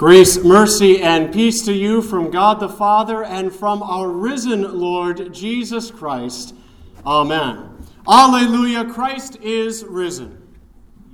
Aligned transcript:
Grace, 0.00 0.42
mercy, 0.42 1.02
and 1.02 1.30
peace 1.30 1.62
to 1.62 1.74
you 1.74 2.00
from 2.00 2.30
God 2.30 2.58
the 2.58 2.70
Father 2.70 3.22
and 3.22 3.52
from 3.52 3.82
our 3.82 4.08
risen 4.08 4.80
Lord 4.80 5.30
Jesus 5.34 5.90
Christ. 5.90 6.54
Amen. 7.04 7.76
Alleluia, 8.08 8.86
Christ 8.86 9.36
is 9.42 9.84
risen. 9.84 10.56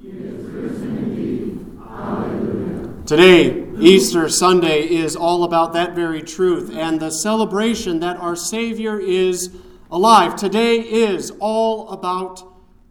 He 0.01 0.11
is 0.11 0.45
risen 0.45 0.99
indeed. 0.99 1.81
Alleluia. 1.83 3.03
Today, 3.07 3.67
Easter 3.81 4.29
Sunday, 4.29 4.83
is 4.83 5.17
all 5.17 5.43
about 5.43 5.73
that 5.73 5.97
very 5.97 6.23
truth 6.23 6.71
and 6.73 7.01
the 7.01 7.11
celebration 7.11 7.99
that 7.99 8.19
our 8.19 8.37
Savior 8.37 9.01
is 9.01 9.53
alive. 9.91 10.37
Today 10.37 10.79
is 10.79 11.33
all 11.41 11.89
about 11.91 12.41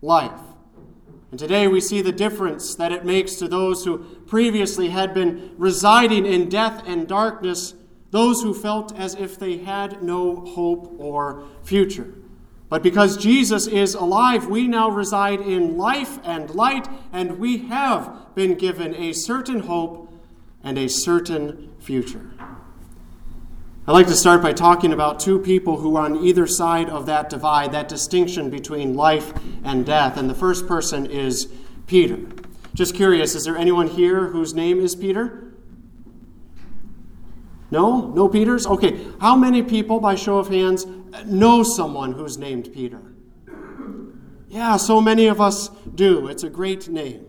life. 0.01 0.44
And 1.35 1.39
today 1.41 1.67
we 1.67 1.81
see 1.81 2.01
the 2.01 2.13
difference 2.13 2.75
that 2.75 2.93
it 2.93 3.03
makes 3.03 3.35
to 3.35 3.49
those 3.49 3.83
who 3.83 3.97
previously 4.25 4.87
had 4.87 5.13
been 5.13 5.51
residing 5.57 6.25
in 6.25 6.47
death 6.47 6.81
and 6.87 7.09
darkness, 7.09 7.73
those 8.11 8.41
who 8.41 8.53
felt 8.53 8.97
as 8.97 9.15
if 9.15 9.37
they 9.37 9.57
had 9.57 10.01
no 10.01 10.45
hope 10.45 10.95
or 10.97 11.43
future. 11.61 12.13
But 12.69 12.83
because 12.83 13.17
Jesus 13.17 13.67
is 13.67 13.95
alive, 13.95 14.47
we 14.47 14.65
now 14.69 14.89
reside 14.89 15.41
in 15.41 15.77
life 15.77 16.19
and 16.23 16.49
light, 16.51 16.87
and 17.11 17.37
we 17.37 17.67
have 17.67 18.33
been 18.33 18.55
given 18.55 18.95
a 18.95 19.11
certain 19.11 19.59
hope 19.59 20.13
and 20.63 20.77
a 20.77 20.87
certain 20.87 21.73
future. 21.79 22.31
I'd 23.87 23.91
like 23.91 24.07
to 24.07 24.15
start 24.15 24.41
by 24.41 24.51
talking 24.51 24.91
about 24.91 25.19
two 25.19 25.37
people 25.37 25.77
who 25.77 25.95
are 25.95 26.05
on 26.05 26.25
either 26.25 26.47
side 26.47 26.89
of 26.89 27.05
that 27.05 27.29
divide, 27.29 27.71
that 27.73 27.87
distinction 27.87 28.49
between 28.49 28.95
life 28.95 29.31
and 29.63 29.85
death. 29.85 30.17
And 30.17 30.27
the 30.27 30.33
first 30.33 30.65
person 30.65 31.05
is 31.05 31.53
Peter. 31.85 32.17
Just 32.73 32.95
curious, 32.95 33.35
is 33.35 33.43
there 33.43 33.55
anyone 33.55 33.85
here 33.85 34.29
whose 34.29 34.55
name 34.55 34.79
is 34.79 34.95
Peter? 34.95 35.53
No? 37.69 38.07
No 38.07 38.27
Peters? 38.27 38.65
Okay. 38.65 39.05
How 39.21 39.35
many 39.35 39.61
people, 39.61 39.99
by 39.99 40.15
show 40.15 40.39
of 40.39 40.47
hands, 40.47 40.87
know 41.23 41.61
someone 41.61 42.13
who's 42.13 42.39
named 42.39 42.73
Peter? 42.73 43.01
Yeah, 44.47 44.77
so 44.77 44.99
many 44.99 45.27
of 45.27 45.39
us 45.39 45.69
do. 45.93 46.27
It's 46.27 46.43
a 46.43 46.49
great 46.49 46.89
name. 46.89 47.23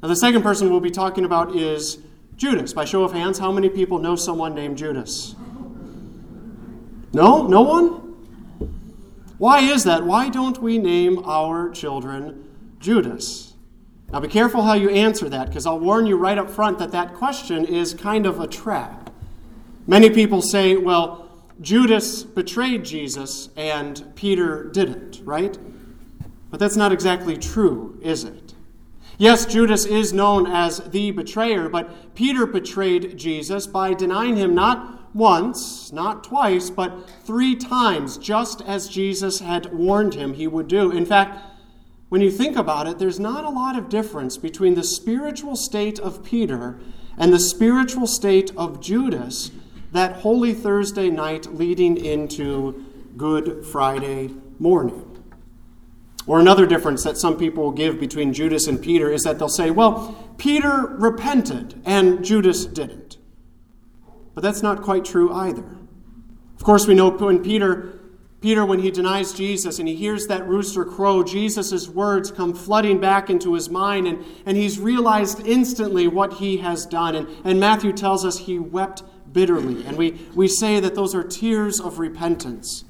Now, 0.00 0.08
the 0.08 0.16
second 0.16 0.42
person 0.42 0.70
we'll 0.70 0.80
be 0.80 0.90
talking 0.90 1.26
about 1.26 1.54
is 1.54 1.98
Judas. 2.36 2.72
By 2.72 2.84
show 2.84 3.02
of 3.02 3.12
hands, 3.12 3.38
how 3.38 3.50
many 3.50 3.68
people 3.68 3.98
know 3.98 4.16
someone 4.16 4.54
named 4.54 4.76
Judas? 4.78 5.34
No? 7.12 7.46
No 7.46 7.62
one? 7.62 8.06
Why 9.38 9.60
is 9.60 9.84
that? 9.84 10.04
Why 10.04 10.28
don't 10.28 10.60
we 10.62 10.78
name 10.78 11.18
our 11.24 11.70
children 11.70 12.48
Judas? 12.80 13.54
Now 14.12 14.20
be 14.20 14.28
careful 14.28 14.62
how 14.62 14.74
you 14.74 14.88
answer 14.90 15.28
that 15.28 15.48
because 15.48 15.66
I'll 15.66 15.80
warn 15.80 16.06
you 16.06 16.16
right 16.16 16.38
up 16.38 16.50
front 16.50 16.78
that 16.78 16.92
that 16.92 17.14
question 17.14 17.64
is 17.64 17.92
kind 17.92 18.26
of 18.26 18.40
a 18.40 18.46
trap. 18.46 19.10
Many 19.86 20.10
people 20.10 20.42
say, 20.42 20.76
well, 20.76 21.28
Judas 21.60 22.22
betrayed 22.22 22.84
Jesus 22.84 23.48
and 23.56 24.12
Peter 24.14 24.64
didn't, 24.64 25.20
right? 25.24 25.58
But 26.50 26.60
that's 26.60 26.76
not 26.76 26.92
exactly 26.92 27.36
true, 27.36 27.98
is 28.02 28.24
it? 28.24 28.45
Yes, 29.18 29.46
Judas 29.46 29.86
is 29.86 30.12
known 30.12 30.46
as 30.46 30.78
the 30.78 31.10
betrayer, 31.10 31.70
but 31.70 32.14
Peter 32.14 32.44
betrayed 32.44 33.16
Jesus 33.16 33.66
by 33.66 33.94
denying 33.94 34.36
him 34.36 34.54
not 34.54 35.14
once, 35.14 35.90
not 35.90 36.22
twice, 36.22 36.68
but 36.68 37.08
three 37.24 37.56
times, 37.56 38.18
just 38.18 38.60
as 38.60 38.88
Jesus 38.88 39.40
had 39.40 39.72
warned 39.72 40.14
him 40.14 40.34
he 40.34 40.46
would 40.46 40.68
do. 40.68 40.90
In 40.90 41.06
fact, 41.06 41.38
when 42.10 42.20
you 42.20 42.30
think 42.30 42.56
about 42.56 42.86
it, 42.86 42.98
there's 42.98 43.18
not 43.18 43.44
a 43.44 43.48
lot 43.48 43.78
of 43.78 43.88
difference 43.88 44.36
between 44.36 44.74
the 44.74 44.84
spiritual 44.84 45.56
state 45.56 45.98
of 45.98 46.22
Peter 46.22 46.78
and 47.16 47.32
the 47.32 47.38
spiritual 47.38 48.06
state 48.06 48.52
of 48.54 48.82
Judas 48.82 49.50
that 49.92 50.16
Holy 50.16 50.52
Thursday 50.52 51.08
night 51.08 51.54
leading 51.54 51.96
into 51.96 52.84
Good 53.16 53.64
Friday 53.64 54.34
morning. 54.58 55.15
Or 56.26 56.40
another 56.40 56.66
difference 56.66 57.04
that 57.04 57.16
some 57.16 57.36
people 57.36 57.64
will 57.64 57.72
give 57.72 58.00
between 58.00 58.32
Judas 58.32 58.66
and 58.66 58.82
Peter 58.82 59.10
is 59.10 59.22
that 59.22 59.38
they'll 59.38 59.48
say, 59.48 59.70
well, 59.70 60.34
Peter 60.38 60.96
repented 60.98 61.80
and 61.84 62.24
Judas 62.24 62.66
didn't. 62.66 63.18
But 64.34 64.42
that's 64.42 64.62
not 64.62 64.82
quite 64.82 65.04
true 65.04 65.32
either. 65.32 65.64
Of 66.56 66.64
course, 66.64 66.86
we 66.86 66.94
know 66.94 67.10
when 67.10 67.42
Peter 67.42 67.96
Peter, 68.46 68.64
when 68.66 68.78
he 68.78 68.90
denies 68.90 69.32
Jesus 69.32 69.78
and 69.78 69.88
he 69.88 69.94
hears 69.96 70.26
that 70.26 70.46
rooster 70.46 70.84
crow, 70.84 71.24
Jesus' 71.24 71.88
words 71.88 72.30
come 72.30 72.54
flooding 72.54 73.00
back 73.00 73.30
into 73.30 73.54
his 73.54 73.70
mind, 73.70 74.06
and, 74.06 74.24
and 74.44 74.56
he's 74.56 74.78
realized 74.78 75.44
instantly 75.46 76.06
what 76.06 76.34
he 76.34 76.58
has 76.58 76.86
done. 76.86 77.14
And, 77.14 77.28
and 77.44 77.58
Matthew 77.58 77.92
tells 77.92 78.24
us 78.24 78.38
he 78.38 78.58
wept 78.58 79.02
bitterly. 79.32 79.84
And 79.86 79.96
we, 79.96 80.12
we 80.34 80.48
say 80.48 80.80
that 80.80 80.94
those 80.94 81.14
are 81.14 81.24
tears 81.24 81.80
of 81.80 81.98
repentance. 81.98 82.84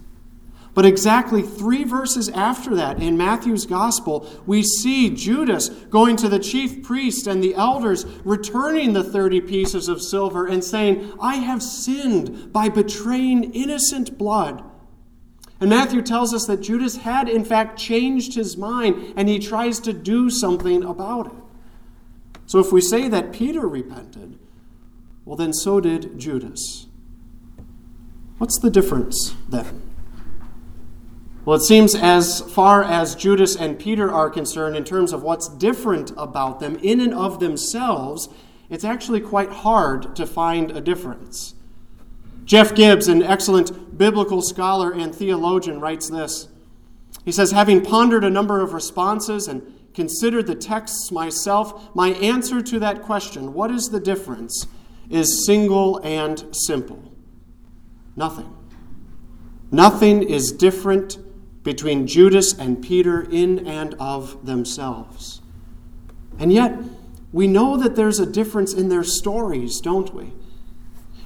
But 0.76 0.84
exactly 0.84 1.40
three 1.40 1.84
verses 1.84 2.28
after 2.28 2.74
that, 2.74 3.00
in 3.02 3.16
Matthew's 3.16 3.64
gospel, 3.64 4.28
we 4.44 4.62
see 4.62 5.08
Judas 5.08 5.70
going 5.70 6.16
to 6.16 6.28
the 6.28 6.38
chief 6.38 6.82
priest 6.82 7.26
and 7.26 7.42
the 7.42 7.54
elders, 7.54 8.04
returning 8.26 8.92
the 8.92 9.02
30 9.02 9.40
pieces 9.40 9.88
of 9.88 10.02
silver 10.02 10.46
and 10.46 10.62
saying, 10.62 11.14
I 11.18 11.36
have 11.36 11.62
sinned 11.62 12.52
by 12.52 12.68
betraying 12.68 13.54
innocent 13.54 14.18
blood. 14.18 14.62
And 15.62 15.70
Matthew 15.70 16.02
tells 16.02 16.34
us 16.34 16.44
that 16.44 16.60
Judas 16.60 16.98
had, 16.98 17.26
in 17.26 17.46
fact, 17.46 17.78
changed 17.78 18.34
his 18.34 18.58
mind 18.58 19.14
and 19.16 19.30
he 19.30 19.38
tries 19.38 19.80
to 19.80 19.94
do 19.94 20.28
something 20.28 20.84
about 20.84 21.28
it. 21.28 22.40
So 22.44 22.58
if 22.58 22.70
we 22.70 22.82
say 22.82 23.08
that 23.08 23.32
Peter 23.32 23.66
repented, 23.66 24.38
well, 25.24 25.36
then 25.36 25.54
so 25.54 25.80
did 25.80 26.18
Judas. 26.18 26.86
What's 28.36 28.58
the 28.58 28.68
difference 28.68 29.34
then? 29.48 29.85
Well, 31.46 31.56
it 31.56 31.62
seems 31.62 31.94
as 31.94 32.40
far 32.40 32.82
as 32.82 33.14
Judas 33.14 33.54
and 33.54 33.78
Peter 33.78 34.10
are 34.10 34.28
concerned, 34.28 34.76
in 34.76 34.82
terms 34.82 35.12
of 35.12 35.22
what's 35.22 35.48
different 35.48 36.10
about 36.16 36.58
them 36.58 36.74
in 36.82 37.00
and 37.00 37.14
of 37.14 37.38
themselves, 37.38 38.28
it's 38.68 38.82
actually 38.82 39.20
quite 39.20 39.50
hard 39.50 40.16
to 40.16 40.26
find 40.26 40.72
a 40.72 40.80
difference. 40.80 41.54
Jeff 42.44 42.74
Gibbs, 42.74 43.06
an 43.06 43.22
excellent 43.22 43.96
biblical 43.96 44.42
scholar 44.42 44.92
and 44.92 45.14
theologian, 45.14 45.78
writes 45.78 46.10
this. 46.10 46.48
He 47.24 47.30
says, 47.30 47.52
Having 47.52 47.84
pondered 47.84 48.24
a 48.24 48.30
number 48.30 48.60
of 48.60 48.72
responses 48.72 49.46
and 49.46 49.62
considered 49.94 50.48
the 50.48 50.56
texts 50.56 51.12
myself, 51.12 51.94
my 51.94 52.08
answer 52.14 52.60
to 52.60 52.80
that 52.80 53.02
question, 53.02 53.54
what 53.54 53.70
is 53.70 53.90
the 53.90 54.00
difference, 54.00 54.66
is 55.08 55.46
single 55.46 55.98
and 55.98 56.44
simple. 56.50 57.12
Nothing. 58.16 58.52
Nothing 59.70 60.24
is 60.24 60.50
different 60.50 61.18
between 61.66 62.06
Judas 62.06 62.56
and 62.56 62.80
Peter 62.80 63.26
in 63.30 63.66
and 63.66 63.94
of 63.98 64.46
themselves. 64.46 65.42
And 66.38 66.52
yet, 66.52 66.78
we 67.32 67.48
know 67.48 67.76
that 67.76 67.96
there's 67.96 68.20
a 68.20 68.24
difference 68.24 68.72
in 68.72 68.88
their 68.88 69.02
stories, 69.02 69.80
don't 69.80 70.14
we? 70.14 70.32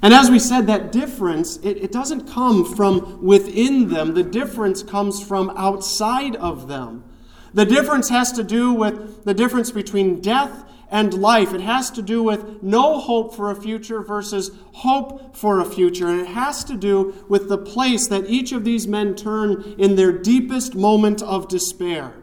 And 0.00 0.14
as 0.14 0.30
we 0.30 0.38
said, 0.38 0.66
that 0.66 0.92
difference, 0.92 1.58
it, 1.58 1.76
it, 1.76 1.92
doesn't 1.92 2.26
come 2.26 2.64
from 2.64 3.22
within 3.22 3.90
them. 3.90 4.14
The 4.14 4.22
difference 4.22 4.82
comes 4.82 5.22
from 5.22 5.50
outside 5.50 6.36
of 6.36 6.68
them. 6.68 7.04
The 7.52 7.66
difference 7.66 8.08
has 8.08 8.32
to 8.32 8.42
do 8.42 8.72
with 8.72 9.24
the 9.24 9.34
difference 9.34 9.70
between 9.70 10.22
death 10.22 10.64
and 10.90 11.14
life. 11.14 11.54
It 11.54 11.60
has 11.60 11.90
to 11.92 12.02
do 12.02 12.22
with 12.22 12.62
no 12.62 12.98
hope 12.98 13.34
for 13.34 13.50
a 13.50 13.60
future 13.60 14.02
versus 14.02 14.50
hope 14.74 15.36
for 15.36 15.60
a 15.60 15.64
future. 15.64 16.08
And 16.08 16.20
it 16.20 16.28
has 16.28 16.64
to 16.64 16.76
do 16.76 17.24
with 17.28 17.48
the 17.48 17.58
place 17.58 18.08
that 18.08 18.28
each 18.28 18.52
of 18.52 18.64
these 18.64 18.88
men 18.88 19.14
turn 19.14 19.74
in 19.78 19.96
their 19.96 20.12
deepest 20.12 20.74
moment 20.74 21.22
of 21.22 21.48
despair, 21.48 22.14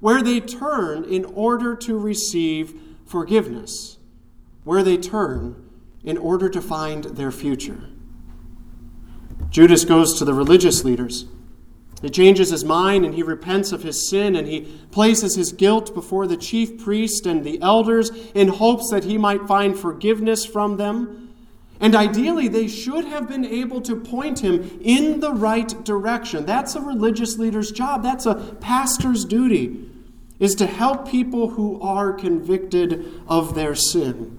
where 0.00 0.22
they 0.22 0.40
turn 0.40 1.04
in 1.04 1.24
order 1.26 1.76
to 1.76 1.98
receive 1.98 2.80
forgiveness, 3.04 3.98
where 4.64 4.82
they 4.82 4.96
turn 4.96 5.68
in 6.02 6.16
order 6.16 6.48
to 6.48 6.62
find 6.62 7.04
their 7.04 7.30
future. 7.30 7.90
Judas 9.50 9.84
goes 9.84 10.18
to 10.18 10.24
the 10.24 10.34
religious 10.34 10.84
leaders 10.84 11.26
he 12.00 12.08
changes 12.08 12.50
his 12.50 12.64
mind 12.64 13.04
and 13.04 13.14
he 13.14 13.22
repents 13.22 13.72
of 13.72 13.82
his 13.82 14.08
sin 14.08 14.36
and 14.36 14.46
he 14.46 14.60
places 14.92 15.34
his 15.34 15.52
guilt 15.52 15.94
before 15.94 16.26
the 16.26 16.36
chief 16.36 16.82
priest 16.82 17.26
and 17.26 17.42
the 17.42 17.60
elders 17.60 18.10
in 18.34 18.48
hopes 18.48 18.90
that 18.90 19.04
he 19.04 19.18
might 19.18 19.48
find 19.48 19.76
forgiveness 19.76 20.46
from 20.46 20.76
them. 20.76 21.34
And 21.80 21.94
ideally, 21.94 22.48
they 22.48 22.68
should 22.68 23.04
have 23.04 23.28
been 23.28 23.44
able 23.44 23.80
to 23.82 23.96
point 23.96 24.40
him 24.40 24.80
in 24.82 25.20
the 25.20 25.32
right 25.32 25.68
direction. 25.84 26.46
That's 26.46 26.74
a 26.74 26.80
religious 26.80 27.38
leader's 27.38 27.70
job, 27.72 28.02
that's 28.02 28.26
a 28.26 28.34
pastor's 28.34 29.24
duty, 29.24 29.88
is 30.38 30.54
to 30.56 30.66
help 30.66 31.08
people 31.08 31.50
who 31.50 31.80
are 31.80 32.12
convicted 32.12 33.22
of 33.28 33.54
their 33.54 33.74
sin. 33.74 34.38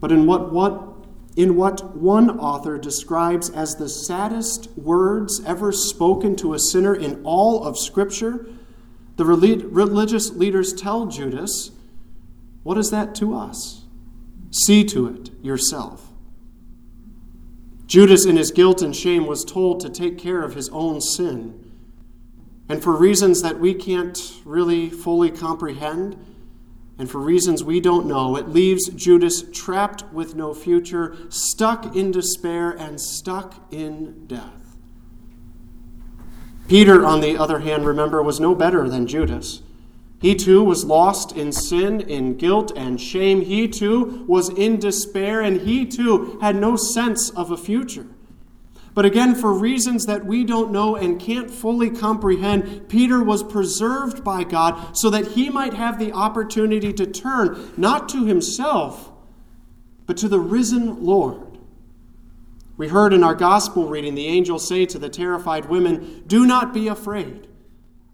But 0.00 0.12
in 0.12 0.26
what, 0.26 0.52
what 0.52 0.89
in 1.40 1.56
what 1.56 1.96
one 1.96 2.38
author 2.38 2.76
describes 2.76 3.48
as 3.48 3.76
the 3.76 3.88
saddest 3.88 4.68
words 4.76 5.40
ever 5.46 5.72
spoken 5.72 6.36
to 6.36 6.52
a 6.52 6.58
sinner 6.58 6.94
in 6.94 7.18
all 7.24 7.64
of 7.64 7.78
Scripture, 7.78 8.46
the 9.16 9.24
religious 9.24 10.32
leaders 10.32 10.74
tell 10.74 11.06
Judas, 11.06 11.70
What 12.62 12.76
is 12.76 12.90
that 12.90 13.14
to 13.16 13.34
us? 13.34 13.84
See 14.50 14.84
to 14.84 15.06
it 15.06 15.30
yourself. 15.42 16.08
Judas, 17.86 18.26
in 18.26 18.36
his 18.36 18.50
guilt 18.50 18.82
and 18.82 18.94
shame, 18.94 19.26
was 19.26 19.42
told 19.42 19.80
to 19.80 19.88
take 19.88 20.18
care 20.18 20.42
of 20.42 20.54
his 20.54 20.68
own 20.68 21.00
sin. 21.00 21.72
And 22.68 22.82
for 22.82 22.94
reasons 22.94 23.40
that 23.40 23.58
we 23.58 23.72
can't 23.72 24.34
really 24.44 24.90
fully 24.90 25.30
comprehend, 25.30 26.22
and 27.00 27.10
for 27.10 27.18
reasons 27.18 27.64
we 27.64 27.80
don't 27.80 28.04
know, 28.04 28.36
it 28.36 28.50
leaves 28.50 28.90
Judas 28.90 29.42
trapped 29.54 30.04
with 30.12 30.34
no 30.34 30.52
future, 30.52 31.16
stuck 31.30 31.96
in 31.96 32.10
despair, 32.10 32.72
and 32.72 33.00
stuck 33.00 33.54
in 33.70 34.26
death. 34.26 34.76
Peter, 36.68 37.06
on 37.06 37.22
the 37.22 37.38
other 37.38 37.60
hand, 37.60 37.86
remember, 37.86 38.22
was 38.22 38.38
no 38.38 38.54
better 38.54 38.86
than 38.86 39.06
Judas. 39.06 39.62
He 40.20 40.34
too 40.34 40.62
was 40.62 40.84
lost 40.84 41.34
in 41.34 41.52
sin, 41.52 42.02
in 42.02 42.36
guilt 42.36 42.70
and 42.76 43.00
shame. 43.00 43.40
He 43.40 43.66
too 43.66 44.26
was 44.28 44.50
in 44.50 44.78
despair, 44.78 45.40
and 45.40 45.62
he 45.62 45.86
too 45.86 46.38
had 46.42 46.56
no 46.56 46.76
sense 46.76 47.30
of 47.30 47.50
a 47.50 47.56
future. 47.56 48.08
But 48.92 49.04
again, 49.04 49.34
for 49.34 49.52
reasons 49.52 50.06
that 50.06 50.26
we 50.26 50.44
don't 50.44 50.72
know 50.72 50.96
and 50.96 51.20
can't 51.20 51.50
fully 51.50 51.90
comprehend, 51.90 52.88
Peter 52.88 53.22
was 53.22 53.42
preserved 53.42 54.24
by 54.24 54.42
God 54.42 54.96
so 54.96 55.10
that 55.10 55.28
he 55.28 55.48
might 55.48 55.74
have 55.74 55.98
the 55.98 56.12
opportunity 56.12 56.92
to 56.94 57.06
turn 57.06 57.72
not 57.76 58.08
to 58.10 58.24
himself, 58.24 59.10
but 60.06 60.16
to 60.18 60.28
the 60.28 60.40
risen 60.40 61.04
Lord. 61.04 61.58
We 62.76 62.88
heard 62.88 63.12
in 63.12 63.22
our 63.22 63.34
gospel 63.34 63.88
reading 63.88 64.14
the 64.14 64.26
angel 64.26 64.58
say 64.58 64.86
to 64.86 64.98
the 64.98 65.10
terrified 65.10 65.66
women, 65.66 66.24
Do 66.26 66.46
not 66.46 66.74
be 66.74 66.88
afraid. 66.88 67.46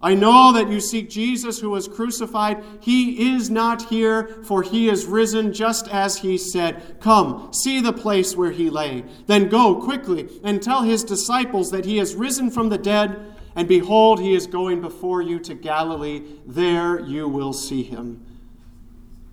I 0.01 0.15
know 0.15 0.53
that 0.53 0.69
you 0.69 0.81
seek 0.81 1.09
Jesus 1.09 1.61
who 1.61 1.71
was 1.71 1.89
crucified. 1.89 2.63
He 2.81 3.35
is 3.35 3.49
not 3.49 3.89
here, 3.89 4.43
for 4.45 4.63
he 4.63 4.89
is 4.89 5.07
risen 5.07 5.55
just 5.55 5.89
as 5.89 6.19
he 6.19 6.37
said. 6.37 7.01
Come, 7.01 7.51
see 7.53 7.81
the 7.81 7.95
place 7.95 8.37
where 8.37 8.51
he 8.51 8.69
lay. 8.69 9.05
Then 9.27 9.49
go 9.49 9.75
quickly 9.77 10.29
and 10.45 10.63
tell 10.63 10.83
his 10.83 11.03
disciples 11.03 11.71
that 11.71 11.87
he 11.87 11.97
has 11.97 12.15
risen 12.15 12.51
from 12.51 12.69
the 12.69 12.79
dead, 12.79 13.35
and 13.55 13.67
behold, 13.67 14.21
he 14.21 14.35
is 14.35 14.47
going 14.47 14.83
before 14.83 15.23
you 15.23 15.39
to 15.41 15.55
Galilee. 15.55 16.23
There 16.45 17.01
you 17.01 17.27
will 17.27 17.55
see 17.55 17.83
him. 17.83 18.25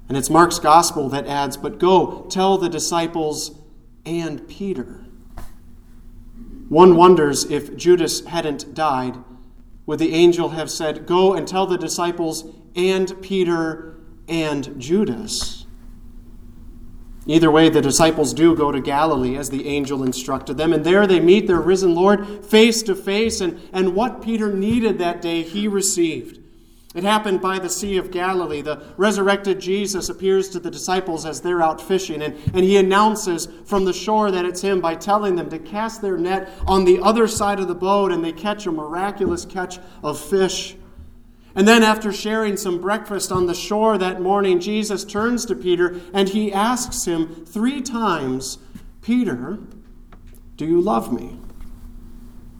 And 0.07 0.17
it's 0.17 0.29
Mark's 0.29 0.59
gospel 0.59 1.09
that 1.09 1.27
adds, 1.27 1.57
But 1.57 1.77
go, 1.77 2.25
tell 2.29 2.57
the 2.57 2.69
disciples 2.69 3.59
and 4.05 4.47
Peter. 4.47 5.05
One 6.69 6.95
wonders 6.95 7.43
if 7.51 7.75
Judas 7.75 8.25
hadn't 8.25 8.73
died 8.73 9.17
would 9.85 9.99
the 9.99 10.13
angel 10.13 10.49
have 10.49 10.71
said, 10.71 11.05
Go 11.05 11.33
and 11.33 11.47
tell 11.47 11.65
the 11.65 11.77
disciples 11.77 12.45
and 12.75 13.21
Peter 13.21 13.97
and 14.27 14.79
Judas? 14.79 15.65
Either 17.25 17.49
way, 17.49 17.69
the 17.69 17.81
disciples 17.81 18.33
do 18.33 18.55
go 18.55 18.71
to 18.71 18.81
Galilee 18.81 19.37
as 19.37 19.49
the 19.49 19.67
angel 19.67 20.03
instructed 20.03 20.57
them, 20.57 20.73
and 20.73 20.83
there 20.83 21.07
they 21.07 21.21
meet 21.21 21.47
their 21.47 21.61
risen 21.61 21.95
Lord 21.95 22.45
face 22.45 22.83
to 22.83 22.95
face, 22.95 23.39
and, 23.39 23.61
and 23.71 23.95
what 23.95 24.21
Peter 24.21 24.51
needed 24.51 24.97
that 24.97 25.21
day, 25.21 25.41
he 25.41 25.67
received. 25.67 26.42
It 26.93 27.03
happened 27.03 27.41
by 27.41 27.57
the 27.57 27.69
Sea 27.69 27.97
of 27.97 28.11
Galilee. 28.11 28.61
The 28.61 28.83
resurrected 28.97 29.59
Jesus 29.59 30.09
appears 30.09 30.49
to 30.49 30.59
the 30.59 30.69
disciples 30.69 31.25
as 31.25 31.41
they're 31.41 31.61
out 31.61 31.81
fishing, 31.81 32.21
and, 32.21 32.35
and 32.53 32.63
he 32.63 32.77
announces 32.77 33.47
from 33.65 33.85
the 33.85 33.93
shore 33.93 34.29
that 34.29 34.45
it's 34.45 34.61
him 34.61 34.79
by 34.79 34.95
telling 34.95 35.35
them 35.35 35.49
to 35.49 35.57
cast 35.57 36.01
their 36.01 36.17
net 36.17 36.49
on 36.67 36.85
the 36.85 36.99
other 37.01 37.27
side 37.27 37.59
of 37.59 37.67
the 37.67 37.73
boat, 37.73 38.11
and 38.11 38.23
they 38.23 38.31
catch 38.31 38.67
a 38.67 38.71
miraculous 38.71 39.43
catch 39.43 39.79
of 40.03 40.19
fish. 40.19 40.75
And 41.55 41.67
then, 41.67 41.83
after 41.83 42.11
sharing 42.11 42.57
some 42.57 42.81
breakfast 42.81 43.31
on 43.31 43.45
the 43.45 43.53
shore 43.53 43.97
that 43.97 44.21
morning, 44.21 44.59
Jesus 44.59 45.03
turns 45.03 45.45
to 45.45 45.55
Peter 45.55 46.01
and 46.11 46.29
he 46.29 46.51
asks 46.51 47.05
him 47.05 47.45
three 47.45 47.79
times, 47.81 48.57
Peter, 49.01 49.59
do 50.57 50.65
you 50.65 50.81
love 50.81 51.13
me? 51.13 51.37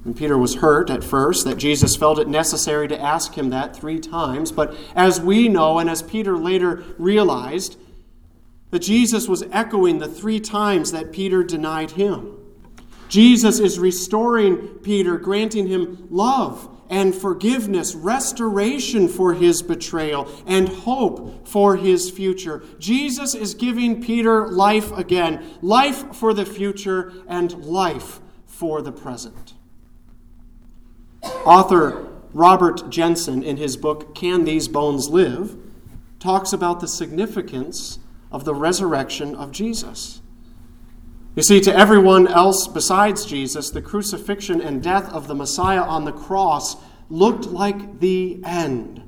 And 0.05 0.15
Peter 0.15 0.37
was 0.37 0.55
hurt 0.55 0.89
at 0.89 1.03
first 1.03 1.45
that 1.45 1.57
Jesus 1.57 1.95
felt 1.95 2.19
it 2.19 2.27
necessary 2.27 2.87
to 2.89 2.99
ask 2.99 3.35
him 3.35 3.49
that 3.51 3.75
three 3.75 3.99
times. 3.99 4.51
But 4.51 4.75
as 4.95 5.21
we 5.21 5.47
know, 5.47 5.79
and 5.79 5.89
as 5.89 6.01
Peter 6.01 6.37
later 6.37 6.83
realized, 6.97 7.77
that 8.71 8.79
Jesus 8.79 9.27
was 9.27 9.43
echoing 9.51 9.99
the 9.99 10.07
three 10.07 10.39
times 10.39 10.91
that 10.91 11.11
Peter 11.11 11.43
denied 11.43 11.91
him. 11.91 12.37
Jesus 13.07 13.59
is 13.59 13.77
restoring 13.77 14.57
Peter, 14.79 15.17
granting 15.17 15.67
him 15.67 16.07
love 16.09 16.69
and 16.89 17.13
forgiveness, 17.13 17.95
restoration 17.95 19.07
for 19.07 19.33
his 19.33 19.61
betrayal, 19.61 20.27
and 20.45 20.67
hope 20.67 21.47
for 21.47 21.75
his 21.75 22.09
future. 22.09 22.63
Jesus 22.79 23.35
is 23.35 23.53
giving 23.53 24.01
Peter 24.01 24.47
life 24.47 24.91
again 24.91 25.43
life 25.61 26.15
for 26.15 26.33
the 26.33 26.45
future 26.45 27.13
and 27.27 27.53
life 27.65 28.19
for 28.45 28.81
the 28.81 28.91
present. 28.91 29.42
Author 31.45 32.07
Robert 32.33 32.89
Jenson, 32.89 33.43
in 33.43 33.57
his 33.57 33.77
book 33.77 34.15
Can 34.15 34.45
These 34.45 34.67
Bones 34.67 35.09
Live, 35.09 35.55
talks 36.19 36.53
about 36.53 36.79
the 36.79 36.87
significance 36.87 37.99
of 38.31 38.45
the 38.45 38.55
resurrection 38.55 39.35
of 39.35 39.51
Jesus. 39.51 40.21
You 41.35 41.43
see, 41.43 41.59
to 41.61 41.75
everyone 41.75 42.27
else 42.27 42.67
besides 42.67 43.25
Jesus, 43.25 43.69
the 43.69 43.81
crucifixion 43.81 44.61
and 44.61 44.81
death 44.81 45.11
of 45.11 45.27
the 45.27 45.35
Messiah 45.35 45.81
on 45.81 46.05
the 46.05 46.11
cross 46.11 46.77
looked 47.09 47.45
like 47.45 47.99
the 47.99 48.39
end. 48.45 49.02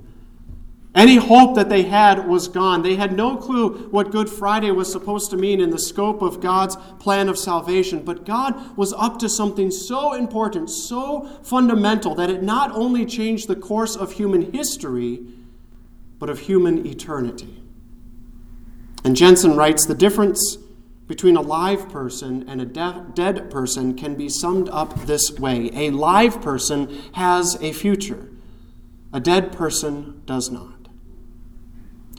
Any 0.95 1.17
hope 1.17 1.55
that 1.55 1.67
they 1.67 1.83
had 1.83 2.25
was 2.25 2.47
gone. 2.47 2.81
They 2.81 2.95
had 2.95 3.17
no 3.17 3.35
clue 3.35 3.89
what 3.89 4.11
Good 4.11 4.29
Friday 4.29 4.71
was 4.71 4.89
supposed 4.89 5.29
to 5.31 5.37
mean 5.37 5.59
in 5.59 5.69
the 5.69 5.77
scope 5.77 6.21
of 6.21 6.39
God's 6.39 6.77
plan 6.99 7.27
of 7.27 7.37
salvation. 7.37 8.01
But 8.03 8.25
God 8.25 8.77
was 8.77 8.93
up 8.93 9.19
to 9.19 9.27
something 9.27 9.71
so 9.71 10.13
important, 10.13 10.69
so 10.69 11.27
fundamental, 11.43 12.15
that 12.15 12.29
it 12.29 12.41
not 12.41 12.71
only 12.71 13.05
changed 13.05 13.49
the 13.49 13.57
course 13.57 13.97
of 13.97 14.13
human 14.13 14.53
history, 14.53 15.21
but 16.17 16.29
of 16.29 16.39
human 16.39 16.87
eternity. 16.87 17.61
And 19.03 19.17
Jenson 19.17 19.57
writes 19.57 19.85
the 19.85 19.95
difference 19.95 20.57
between 21.07 21.35
a 21.35 21.41
live 21.41 21.89
person 21.89 22.47
and 22.47 22.61
a 22.61 22.65
de- 22.65 23.05
dead 23.13 23.51
person 23.51 23.95
can 23.95 24.15
be 24.15 24.29
summed 24.29 24.69
up 24.69 25.05
this 25.05 25.37
way 25.37 25.69
A 25.73 25.91
live 25.91 26.41
person 26.41 27.03
has 27.11 27.61
a 27.61 27.73
future, 27.73 28.29
a 29.11 29.19
dead 29.19 29.51
person 29.51 30.21
does 30.25 30.49
not. 30.49 30.74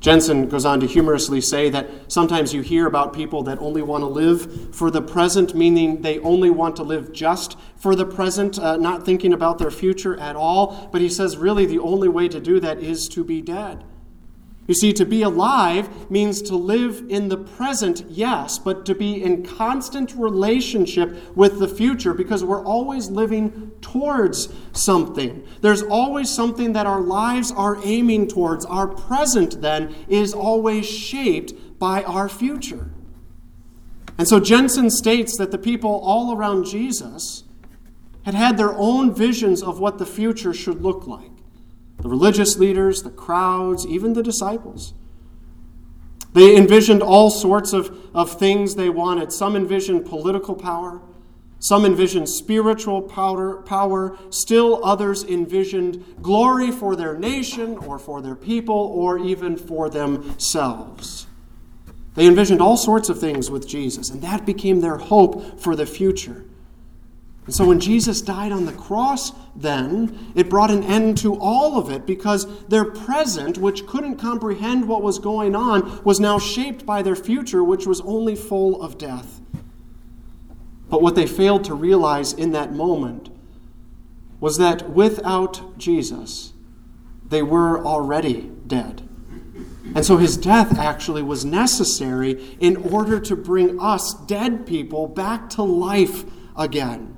Jenson 0.06 0.48
goes 0.48 0.64
on 0.64 0.78
to 0.78 0.86
humorously 0.86 1.40
say 1.40 1.68
that 1.68 1.88
sometimes 2.06 2.54
you 2.54 2.60
hear 2.60 2.86
about 2.86 3.12
people 3.12 3.42
that 3.42 3.58
only 3.58 3.82
want 3.82 4.02
to 4.02 4.06
live 4.06 4.72
for 4.72 4.88
the 4.88 5.02
present, 5.02 5.52
meaning 5.52 6.02
they 6.02 6.20
only 6.20 6.48
want 6.48 6.76
to 6.76 6.84
live 6.84 7.12
just 7.12 7.58
for 7.74 7.96
the 7.96 8.06
present, 8.06 8.56
uh, 8.56 8.76
not 8.76 9.04
thinking 9.04 9.32
about 9.32 9.58
their 9.58 9.72
future 9.72 10.16
at 10.20 10.36
all. 10.36 10.88
But 10.92 11.00
he 11.00 11.08
says, 11.08 11.36
really, 11.36 11.66
the 11.66 11.80
only 11.80 12.08
way 12.08 12.28
to 12.28 12.38
do 12.38 12.60
that 12.60 12.78
is 12.78 13.08
to 13.08 13.24
be 13.24 13.42
dead. 13.42 13.82
You 14.66 14.74
see, 14.74 14.92
to 14.94 15.04
be 15.04 15.22
alive 15.22 16.10
means 16.10 16.42
to 16.42 16.56
live 16.56 17.04
in 17.08 17.28
the 17.28 17.36
present, 17.36 18.04
yes, 18.08 18.58
but 18.58 18.84
to 18.86 18.94
be 18.94 19.22
in 19.22 19.44
constant 19.44 20.12
relationship 20.16 21.36
with 21.36 21.60
the 21.60 21.68
future 21.68 22.12
because 22.12 22.42
we're 22.42 22.64
always 22.64 23.08
living 23.08 23.70
towards 23.80 24.52
something. 24.72 25.46
There's 25.60 25.82
always 25.82 26.30
something 26.30 26.72
that 26.72 26.86
our 26.86 27.00
lives 27.00 27.52
are 27.52 27.78
aiming 27.84 28.26
towards. 28.28 28.64
Our 28.64 28.88
present, 28.88 29.60
then, 29.60 29.94
is 30.08 30.34
always 30.34 30.88
shaped 30.88 31.78
by 31.78 32.02
our 32.02 32.28
future. 32.28 32.90
And 34.18 34.26
so 34.26 34.40
Jenson 34.40 34.90
states 34.90 35.36
that 35.38 35.52
the 35.52 35.58
people 35.58 36.00
all 36.02 36.36
around 36.36 36.64
Jesus 36.64 37.44
had 38.24 38.34
had 38.34 38.56
their 38.56 38.72
own 38.72 39.14
visions 39.14 39.62
of 39.62 39.78
what 39.78 39.98
the 39.98 40.06
future 40.06 40.52
should 40.52 40.82
look 40.82 41.06
like 41.06 41.35
the 41.98 42.08
religious 42.08 42.58
leaders, 42.58 43.02
the 43.02 43.10
crowds, 43.10 43.86
even 43.86 44.12
the 44.12 44.22
disciples. 44.22 44.94
They 46.32 46.56
envisioned 46.56 47.02
all 47.02 47.30
sorts 47.30 47.72
of, 47.72 47.98
of 48.14 48.38
things 48.38 48.74
they 48.74 48.90
wanted. 48.90 49.32
Some 49.32 49.56
envisioned 49.56 50.04
political 50.04 50.54
power, 50.54 51.00
some 51.58 51.86
envisioned 51.86 52.28
spiritual 52.28 53.00
power, 53.00 53.62
power, 53.62 54.18
still 54.28 54.84
others 54.84 55.24
envisioned 55.24 56.04
glory 56.20 56.70
for 56.70 56.94
their 56.94 57.16
nation 57.16 57.78
or 57.78 57.98
for 57.98 58.20
their 58.20 58.34
people 58.34 58.76
or 58.76 59.18
even 59.18 59.56
for 59.56 59.88
themselves. 59.88 61.26
They 62.14 62.26
envisioned 62.26 62.60
all 62.60 62.76
sorts 62.76 63.08
of 63.08 63.18
things 63.18 63.50
with 63.50 63.66
Jesus, 63.66 64.10
and 64.10 64.20
that 64.22 64.44
became 64.44 64.80
their 64.80 64.96
hope 64.96 65.60
for 65.60 65.74
the 65.74 65.86
future. 65.86 66.44
And 67.46 67.54
so 67.54 67.64
when 67.64 67.78
Jesus 67.78 68.20
died 68.20 68.50
on 68.50 68.66
the 68.66 68.72
cross, 68.72 69.32
then, 69.54 70.32
it 70.34 70.50
brought 70.50 70.70
an 70.70 70.82
end 70.82 71.16
to 71.18 71.38
all 71.38 71.78
of 71.78 71.90
it 71.90 72.04
because 72.04 72.66
their 72.66 72.84
present, 72.84 73.56
which 73.56 73.86
couldn't 73.86 74.16
comprehend 74.16 74.88
what 74.88 75.02
was 75.02 75.20
going 75.20 75.54
on, 75.54 76.02
was 76.02 76.18
now 76.18 76.40
shaped 76.40 76.84
by 76.84 77.02
their 77.02 77.14
future, 77.14 77.62
which 77.62 77.86
was 77.86 78.00
only 78.00 78.34
full 78.34 78.82
of 78.82 78.98
death. 78.98 79.40
But 80.88 81.02
what 81.02 81.14
they 81.14 81.26
failed 81.26 81.64
to 81.64 81.74
realize 81.74 82.32
in 82.32 82.50
that 82.52 82.72
moment 82.72 83.30
was 84.40 84.58
that 84.58 84.90
without 84.90 85.78
Jesus, 85.78 86.52
they 87.28 87.42
were 87.42 87.84
already 87.84 88.50
dead. 88.66 89.08
And 89.94 90.04
so 90.04 90.16
his 90.16 90.36
death 90.36 90.78
actually 90.78 91.22
was 91.22 91.44
necessary 91.44 92.56
in 92.58 92.76
order 92.76 93.20
to 93.20 93.36
bring 93.36 93.80
us, 93.80 94.14
dead 94.14 94.66
people, 94.66 95.06
back 95.06 95.48
to 95.50 95.62
life 95.62 96.24
again. 96.56 97.15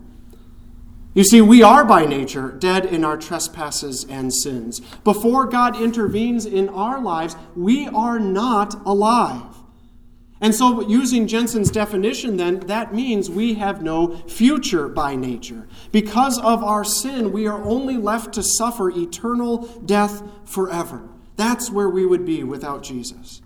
You 1.19 1.25
see, 1.25 1.41
we 1.41 1.65
are 1.65 1.85
by 1.85 2.07
nature 2.07 2.53
dead 2.53 2.87
in 2.87 3.05
our 3.05 3.17
trespasses 3.17 4.07
and 4.09 4.33
sins. 4.33 4.79
Before 5.03 5.47
God 5.47 5.75
intervenes 5.75 6.47
in 6.47 6.69
our 6.69 7.01
lives, 7.01 7.35
we 7.57 7.89
are 7.89 8.21
not 8.21 8.75
alive. 8.87 9.53
And 10.41 10.55
so, 10.55 10.89
using 10.89 11.27
Jenson's 11.27 11.73
definition, 11.73 12.37
then, 12.37 12.61
that 12.69 12.95
means 12.95 13.29
we 13.29 13.55
have 13.55 13.83
no 13.83 14.15
future 14.29 14.87
by 14.87 15.17
nature. 15.17 15.67
Because 15.91 16.39
of 16.39 16.63
our 16.63 16.85
sin, 16.85 17.33
we 17.33 17.49
are 17.49 17.65
only 17.65 17.97
left 17.97 18.35
to 18.35 18.43
suffer 18.45 18.89
eternal 18.89 19.67
death 19.85 20.23
forever. 20.45 21.03
That's 21.35 21.69
where 21.69 21.89
we 21.89 22.07
would 22.07 22.25
be 22.25 22.45
without 22.45 22.85
Jesus. 22.85 23.43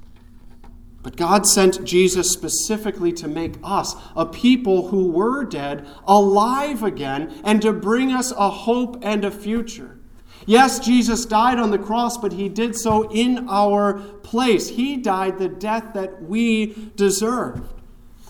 But 1.02 1.16
God 1.16 1.46
sent 1.46 1.84
Jesus 1.84 2.30
specifically 2.30 3.12
to 3.14 3.26
make 3.26 3.56
us, 3.64 3.96
a 4.14 4.24
people 4.24 4.88
who 4.88 5.10
were 5.10 5.44
dead, 5.44 5.86
alive 6.06 6.82
again, 6.82 7.34
and 7.42 7.60
to 7.62 7.72
bring 7.72 8.12
us 8.12 8.30
a 8.32 8.50
hope 8.50 8.98
and 9.02 9.24
a 9.24 9.30
future. 9.30 9.98
Yes, 10.46 10.80
Jesus 10.80 11.24
died 11.24 11.58
on 11.58 11.70
the 11.70 11.78
cross, 11.78 12.18
but 12.18 12.32
he 12.32 12.48
did 12.48 12.76
so 12.76 13.10
in 13.10 13.48
our 13.48 13.94
place. 13.94 14.68
He 14.68 14.96
died 14.96 15.38
the 15.38 15.48
death 15.48 15.94
that 15.94 16.22
we 16.22 16.90
deserved. 16.96 17.81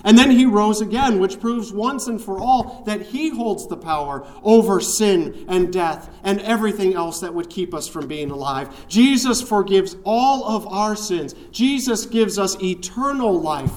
And 0.05 0.19
then 0.19 0.31
he 0.31 0.47
rose 0.47 0.81
again, 0.81 1.21
which 1.21 1.41
proves 1.41 1.73
once 1.73 2.09
and 2.09 2.21
for 2.21 2.39
all 2.39 2.83
that 2.87 3.03
he 3.03 3.29
holds 3.29 3.69
the 3.69 3.77
power 3.77 4.27
over 4.43 4.81
sin 4.81 5.45
and 5.49 5.73
death 5.73 6.11
and 6.25 6.41
everything 6.41 6.95
else 6.95 7.21
that 7.21 7.35
would 7.35 7.49
keep 7.49 7.73
us 7.73 7.87
from 7.87 8.09
being 8.09 8.31
alive. 8.31 8.89
Jesus 8.89 9.41
forgives 9.41 9.97
all 10.05 10.45
of 10.45 10.67
our 10.67 10.97
sins. 10.97 11.35
Jesus 11.53 12.07
gives 12.07 12.39
us 12.39 12.61
eternal 12.61 13.41
life, 13.41 13.75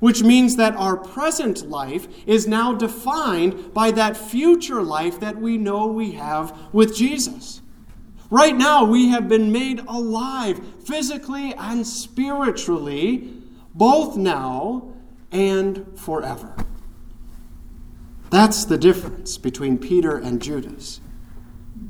which 0.00 0.22
means 0.22 0.56
that 0.56 0.74
our 0.74 0.96
present 0.96 1.68
life 1.68 2.08
is 2.26 2.48
now 2.48 2.74
defined 2.74 3.72
by 3.72 3.92
that 3.92 4.16
future 4.16 4.82
life 4.82 5.20
that 5.20 5.36
we 5.36 5.56
know 5.56 5.86
we 5.86 6.12
have 6.12 6.56
with 6.72 6.96
Jesus. 6.96 7.60
Right 8.30 8.56
now, 8.56 8.84
we 8.84 9.10
have 9.10 9.28
been 9.28 9.52
made 9.52 9.80
alive 9.86 10.60
physically 10.84 11.54
and 11.54 11.86
spiritually, 11.86 13.32
both 13.74 14.16
now 14.16 14.93
and 15.34 15.98
forever. 15.98 16.54
That's 18.30 18.64
the 18.64 18.78
difference 18.78 19.36
between 19.36 19.78
Peter 19.78 20.16
and 20.16 20.40
Judas. 20.40 21.00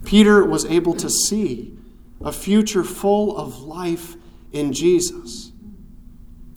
Peter 0.05 0.45
was 0.45 0.65
able 0.65 0.95
to 0.95 1.09
see 1.09 1.77
a 2.23 2.33
future 2.33 2.83
full 2.83 3.37
of 3.37 3.63
life 3.63 4.17
in 4.53 4.73
Jesus. 4.73 5.53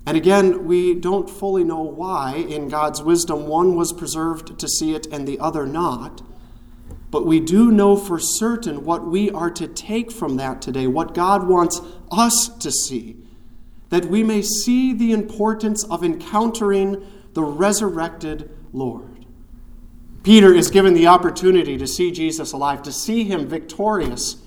And 0.06 0.16
again, 0.16 0.66
we 0.66 0.94
don't 0.94 1.30
fully 1.30 1.66
know 1.66 1.82
why, 1.82 2.36
in 2.36 2.70
God's 2.70 3.04
wisdom, 3.04 3.48
one 3.48 3.76
was 3.76 3.92
preserved 3.92 4.58
to 4.60 4.68
see 4.68 4.96
it 4.96 5.08
and 5.08 5.28
the 5.28 5.40
other 5.40 5.66
not. 5.66 6.22
But 7.12 7.26
we 7.26 7.42
do 7.42 7.72
know 7.72 7.98
for 7.98 8.20
certain 8.20 8.86
what 8.86 9.06
we 9.06 9.30
are 9.32 9.52
to 9.52 9.68
take 9.68 10.12
from 10.12 10.38
that 10.38 10.62
today, 10.62 10.88
what 10.88 11.14
God 11.14 11.48
wants 11.48 11.82
us 12.12 12.50
to 12.60 12.72
see 12.72 13.27
that 13.90 14.06
we 14.06 14.24
may 14.24 14.42
see 14.42 14.94
the 14.94 15.12
importance 15.12 15.84
of 15.86 16.04
encountering 16.04 17.06
the 17.34 17.44
resurrected 17.44 18.50
Lord. 18.74 19.26
Peter 20.24 20.54
is 20.54 20.70
given 20.70 20.94
the 20.94 21.08
opportunity 21.08 21.78
to 21.78 21.88
see 21.88 22.12
Jesus 22.12 22.52
alive, 22.52 22.84
to 22.84 22.92
see 22.92 23.24
him 23.24 23.48
victorious, 23.48 24.38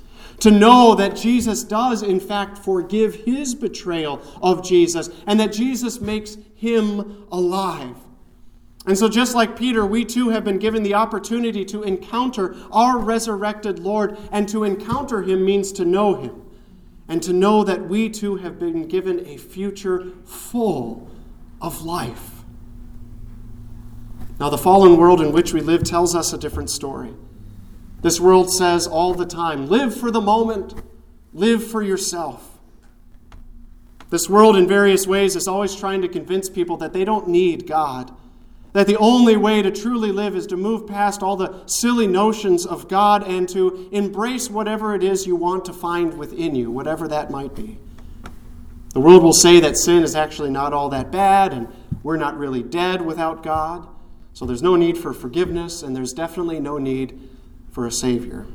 to 0.41 0.51
know 0.51 0.95
that 0.95 1.17
Jesus 1.17 1.65
does, 1.65 2.03
in 2.03 2.21
fact, 2.21 2.59
forgive 2.59 3.15
his 3.15 3.55
betrayal 3.55 4.21
of 4.43 4.65
Jesus, 4.65 5.09
and 5.27 5.41
that 5.41 5.53
Jesus 5.53 6.01
makes 6.01 6.37
him 6.55 7.27
alive. 7.33 7.97
And 8.87 8.99
so, 8.99 9.09
just 9.09 9.35
like 9.35 9.57
Peter, 9.57 9.85
we 9.87 10.05
too 10.05 10.31
have 10.31 10.45
been 10.45 10.59
given 10.59 10.83
the 10.83 10.95
opportunity 10.95 11.65
to 11.67 11.83
encounter 11.83 12.57
our 12.73 12.99
resurrected 12.99 13.79
Lord, 13.79 14.19
and 14.33 14.49
to 14.49 14.65
encounter 14.65 15.23
him 15.23 15.45
means 15.45 15.73
to 15.73 15.85
know 15.85 16.15
him 16.15 16.43
and 17.11 17.21
to 17.25 17.33
know 17.33 17.65
that 17.65 17.89
we 17.89 18.09
too 18.09 18.37
have 18.37 18.57
been 18.61 18.87
given 18.87 19.27
a 19.27 19.37
future 19.37 20.13
full 20.25 21.11
of 21.61 21.83
life. 21.83 22.45
Now, 24.39 24.49
the 24.49 24.57
fallen 24.57 24.97
world 24.97 25.21
in 25.21 25.33
which 25.33 25.53
we 25.53 25.61
live 25.61 25.83
tells 25.83 26.15
us 26.15 26.33
a 26.33 26.39
different 26.39 26.71
story. 26.71 27.13
This 28.01 28.21
world 28.21 28.51
says 28.51 28.87
all 28.87 29.13
the 29.13 29.27
time 29.27 29.67
live 29.67 29.95
for 29.95 30.13
the 30.13 30.21
moment, 30.21 30.73
live 31.33 31.67
for 31.67 31.83
yourself. 31.83 32.61
This 34.11 34.29
world, 34.29 34.57
in 34.57 34.69
various 34.69 35.05
ways, 35.05 35.35
is 35.35 35.49
always 35.49 35.75
trying 35.75 36.03
to 36.03 36.09
convince 36.09 36.49
people 36.49 36.77
that 36.77 36.93
they 36.93 37.05
don't 37.05 37.27
need 37.27 37.67
God 37.67 38.15
that 38.73 38.87
the 38.87 38.97
only 38.99 39.37
way 39.37 39.63
to 39.63 39.71
truly 39.71 40.13
live 40.13 40.37
is 40.37 40.47
to 40.47 40.57
move 40.57 40.87
past 40.87 41.23
all 41.23 41.37
the 41.37 41.67
silly 41.67 42.07
notions 42.07 42.65
of 42.65 42.89
God 42.89 43.27
and 43.27 43.49
to 43.49 43.89
embrace 43.91 44.49
whatever 44.49 44.95
it 44.95 45.03
is 45.03 45.27
you 45.27 45.35
want 45.35 45.65
to 45.65 45.73
find 45.73 46.17
within 46.17 46.55
you, 46.55 46.71
whatever 46.71 47.09
that 47.09 47.31
might 47.31 47.55
be. 47.55 47.79
The 48.93 49.01
world 49.01 49.23
will 49.23 49.33
say 49.33 49.61
that 49.61 49.77
sin 49.77 50.03
is 50.03 50.15
actually 50.15 50.51
not 50.51 50.73
all 50.73 50.89
that 50.91 51.11
bad 51.11 51.53
and 51.53 51.69
we're 52.03 52.17
not 52.17 52.39
really 52.39 52.63
dead 52.63 53.03
without 53.03 53.43
God. 53.43 53.89
So 54.33 54.47
there's 54.47 54.63
no 54.63 54.77
need 54.77 54.97
for 54.97 55.13
forgiveness 55.13 55.83
and 55.83 55.95
there's 55.95 56.13
definitely 56.13 56.61
no 56.61 56.79
need 56.79 57.29
for 57.71 57.87
a 57.87 57.93
Savior. 57.93 58.47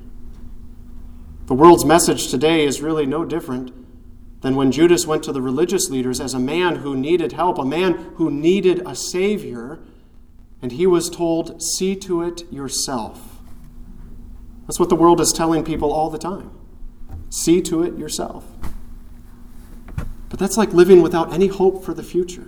The 1.47 1.53
world's 1.53 1.85
message 1.85 2.29
today 2.29 2.65
is 2.65 2.81
really 2.81 3.05
no 3.05 3.23
different 3.23 3.71
than 4.41 4.55
when 4.55 4.71
Judas 4.71 5.05
went 5.05 5.23
to 5.23 5.31
the 5.31 5.41
religious 5.41 5.89
leaders 5.89 6.19
as 6.19 6.33
a 6.33 6.39
man 6.39 6.77
who 6.77 6.95
needed 6.95 7.33
help, 7.33 7.57
a 7.57 7.65
man 7.65 7.93
who 8.15 8.31
needed 8.31 8.81
a 8.85 8.95
Savior 8.95 9.79
and 10.61 10.71
he 10.71 10.87
was 10.87 11.09
told, 11.09 11.61
See 11.61 11.95
to 11.97 12.23
it 12.23 12.51
yourself. 12.51 13.39
That's 14.67 14.79
what 14.79 14.89
the 14.89 14.95
world 14.95 15.21
is 15.21 15.31
telling 15.31 15.63
people 15.63 15.91
all 15.91 16.09
the 16.09 16.17
time. 16.17 16.51
See 17.29 17.61
to 17.63 17.83
it 17.83 17.97
yourself. 17.97 18.45
But 20.29 20.39
that's 20.39 20.57
like 20.57 20.73
living 20.73 21.01
without 21.01 21.33
any 21.33 21.47
hope 21.47 21.83
for 21.83 21.93
the 21.93 22.03
future. 22.03 22.47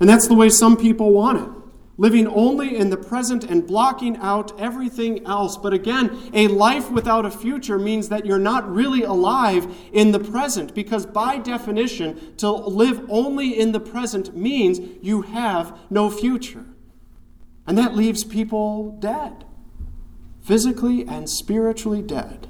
And 0.00 0.08
that's 0.08 0.28
the 0.28 0.34
way 0.34 0.48
some 0.48 0.76
people 0.76 1.12
want 1.12 1.38
it 1.38 1.64
living 1.96 2.26
only 2.26 2.76
in 2.76 2.90
the 2.90 2.96
present 2.96 3.44
and 3.44 3.66
blocking 3.66 4.16
out 4.18 4.58
everything 4.60 5.24
else. 5.26 5.56
But 5.56 5.72
again, 5.72 6.30
a 6.32 6.48
life 6.48 6.90
without 6.90 7.24
a 7.24 7.30
future 7.30 7.78
means 7.78 8.08
that 8.08 8.26
you're 8.26 8.38
not 8.38 8.68
really 8.68 9.02
alive 9.02 9.72
in 9.92 10.12
the 10.12 10.18
present, 10.18 10.74
because 10.74 11.06
by 11.06 11.38
definition, 11.38 12.36
to 12.38 12.50
live 12.50 13.04
only 13.08 13.58
in 13.58 13.72
the 13.72 13.80
present 13.80 14.36
means 14.36 14.80
you 15.02 15.22
have 15.22 15.78
no 15.90 16.10
future. 16.10 16.64
And 17.66 17.78
that 17.78 17.96
leaves 17.96 18.24
people 18.24 18.90
dead, 18.98 19.44
physically 20.42 21.06
and 21.06 21.28
spiritually 21.28 22.02
dead. 22.02 22.48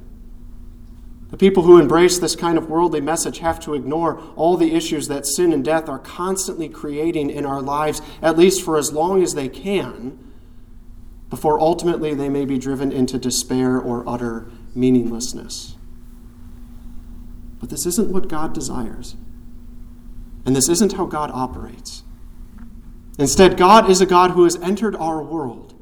The 1.31 1.37
people 1.37 1.65
who 1.65 1.81
embrace 1.81 2.19
this 2.19 2.37
kind 2.37 2.57
of 2.57 2.71
worldly 2.71 3.01
message 3.01 3.41
have 3.41 3.59
to 3.61 3.75
ignore 3.75 4.21
all 4.37 4.57
the 4.57 4.73
issues 4.73 5.09
that 5.09 5.27
sin 5.27 5.53
and 5.53 5.65
death 5.65 5.89
are 5.89 5.99
constantly 5.99 6.69
creating 6.69 7.29
in 7.29 7.45
our 7.45 7.61
lives, 7.61 8.01
at 8.23 8.39
least 8.39 8.63
for 8.65 8.77
as 8.77 8.93
long 8.93 9.21
as 9.21 9.35
they 9.35 9.49
can, 9.49 10.17
before 11.31 11.59
ultimately 11.59 12.15
they 12.15 12.29
may 12.29 12.45
be 12.45 12.57
driven 12.57 12.93
into 12.93 13.19
despair 13.19 13.81
or 13.81 14.09
utter 14.09 14.49
meaninglessness. 14.77 15.75
But 17.59 17.69
this 17.71 17.85
isn't 17.85 18.13
what 18.13 18.29
God 18.29 18.53
desires. 18.53 19.17
And 20.47 20.55
this 20.55 20.69
isn't 20.69 20.93
how 20.93 21.07
God 21.07 21.33
operates. 21.33 22.04
Instead, 23.19 23.57
God 23.57 23.89
is 23.89 24.01
a 24.01 24.07
God 24.07 24.33
who 24.33 24.45
has 24.45 24.57
entered 24.57 24.97
our 24.97 25.23
world 25.23 25.75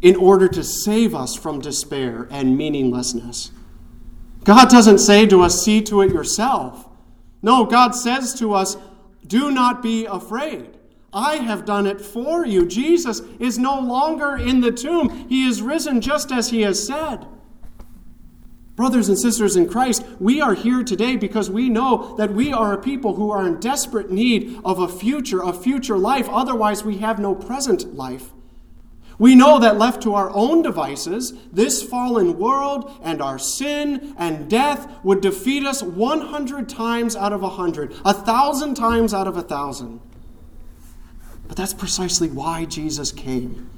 in 0.00 0.16
order 0.16 0.48
to 0.48 0.64
save 0.64 1.14
us 1.14 1.34
from 1.34 1.60
despair 1.60 2.26
and 2.30 2.56
meaninglessness. 2.56 3.50
God 4.44 4.68
doesn't 4.68 4.98
say 4.98 5.26
to 5.26 5.42
us, 5.42 5.62
See 5.62 5.82
to 5.82 6.00
it 6.02 6.12
yourself. 6.12 6.86
No, 7.42 7.64
God 7.64 7.94
says 7.94 8.34
to 8.38 8.54
us, 8.54 8.76
Do 9.26 9.50
not 9.50 9.82
be 9.82 10.06
afraid. 10.06 10.70
I 11.12 11.36
have 11.36 11.64
done 11.64 11.86
it 11.86 12.00
for 12.00 12.46
you. 12.46 12.66
Jesus 12.66 13.20
is 13.38 13.58
no 13.58 13.78
longer 13.80 14.36
in 14.36 14.60
the 14.60 14.72
tomb, 14.72 15.28
He 15.28 15.46
is 15.46 15.62
risen 15.62 16.00
just 16.00 16.30
as 16.30 16.50
He 16.50 16.62
has 16.62 16.86
said. 16.86 17.26
Brothers 18.78 19.08
and 19.08 19.18
sisters 19.18 19.56
in 19.56 19.68
Christ, 19.68 20.04
we 20.20 20.40
are 20.40 20.54
here 20.54 20.84
today 20.84 21.16
because 21.16 21.50
we 21.50 21.68
know 21.68 22.14
that 22.14 22.32
we 22.32 22.52
are 22.52 22.72
a 22.72 22.80
people 22.80 23.16
who 23.16 23.32
are 23.32 23.44
in 23.44 23.58
desperate 23.58 24.08
need 24.08 24.56
of 24.64 24.78
a 24.78 24.86
future, 24.86 25.42
a 25.42 25.52
future 25.52 25.98
life. 25.98 26.28
Otherwise, 26.28 26.84
we 26.84 26.98
have 26.98 27.18
no 27.18 27.34
present 27.34 27.96
life. 27.96 28.30
We 29.18 29.34
know 29.34 29.58
that 29.58 29.78
left 29.78 30.04
to 30.04 30.14
our 30.14 30.30
own 30.30 30.62
devices, 30.62 31.32
this 31.52 31.82
fallen 31.82 32.38
world 32.38 32.96
and 33.02 33.20
our 33.20 33.36
sin 33.36 34.14
and 34.16 34.48
death 34.48 34.88
would 35.02 35.22
defeat 35.22 35.66
us 35.66 35.82
100 35.82 36.68
times 36.68 37.16
out 37.16 37.32
of 37.32 37.42
100, 37.42 37.96
a 38.04 38.14
thousand 38.14 38.76
times 38.76 39.12
out 39.12 39.26
of 39.26 39.36
a 39.36 39.42
thousand. 39.42 39.98
But 41.48 41.56
that's 41.56 41.74
precisely 41.74 42.28
why 42.28 42.64
Jesus 42.64 43.10
came 43.10 43.68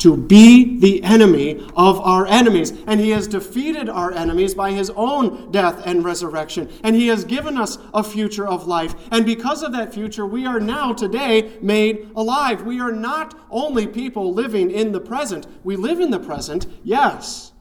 to 0.00 0.16
be 0.16 0.78
the 0.78 1.02
enemy 1.02 1.64
of 1.76 2.00
our 2.00 2.26
enemies. 2.26 2.72
And 2.86 3.00
he 3.00 3.10
has 3.10 3.26
defeated 3.26 3.88
our 3.88 4.12
enemies 4.12 4.54
by 4.54 4.72
his 4.72 4.90
own 4.90 5.50
death 5.50 5.82
and 5.86 6.04
resurrection. 6.04 6.70
And 6.82 6.96
he 6.96 7.06
has 7.08 7.24
given 7.24 7.56
us 7.56 7.78
a 7.94 8.02
future 8.02 8.46
of 8.46 8.66
life. 8.66 8.94
And 9.10 9.24
because 9.24 9.62
of 9.62 9.72
that 9.72 9.94
future, 9.94 10.26
we 10.26 10.46
are 10.46 10.60
now 10.60 10.92
today 10.92 11.58
made 11.62 12.10
alive. 12.16 12.62
We 12.62 12.80
are 12.80 12.92
not 12.92 13.38
only 13.50 13.86
people 13.86 14.32
living 14.32 14.70
in 14.70 14.92
the 14.92 15.00
present. 15.00 15.46
We 15.64 15.76
live 15.76 16.00
in 16.00 16.10
the 16.10 16.18
present, 16.18 16.66
yes. 16.82 17.52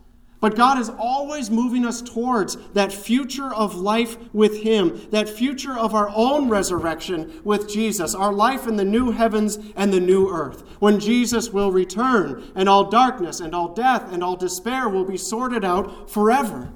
But 0.42 0.56
God 0.56 0.80
is 0.80 0.90
always 0.90 1.52
moving 1.52 1.86
us 1.86 2.02
towards 2.02 2.56
that 2.74 2.94
future 2.94 3.54
of 3.54 3.76
life 3.76 4.18
with 4.34 4.64
Him, 4.64 5.08
that 5.12 5.28
future 5.28 5.78
of 5.78 5.94
our 5.94 6.10
own 6.16 6.48
resurrection 6.48 7.42
with 7.44 7.70
Jesus, 7.70 8.16
our 8.16 8.32
life 8.32 8.66
in 8.66 8.78
the 8.78 8.86
new 8.86 9.12
heavens 9.12 9.60
and 9.76 9.92
the 9.92 10.00
new 10.00 10.30
earth, 10.30 10.64
when 10.80 11.00
Jesus 11.00 11.50
will 11.50 11.72
return 11.72 12.52
and 12.56 12.70
all 12.70 12.90
darkness 12.90 13.42
and 13.42 13.54
all 13.54 13.74
death 13.74 14.14
and 14.14 14.24
all 14.24 14.38
despair 14.38 14.88
will 14.88 15.06
be 15.06 15.18
sorted 15.18 15.66
out 15.66 16.10
forever. 16.10 16.72